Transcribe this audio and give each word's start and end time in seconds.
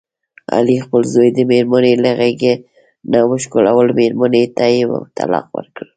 علي 0.55 0.77
خپل 0.85 1.01
زوی 1.13 1.29
د 1.33 1.39
مېرمني 1.51 1.93
له 2.03 2.11
غېږې 2.19 2.53
نه 3.11 3.19
وشکولو، 3.29 3.79
مېرمنې 3.99 4.43
ته 4.57 4.65
یې 4.75 4.83
طلاق 5.17 5.47
ورکړ. 5.57 5.85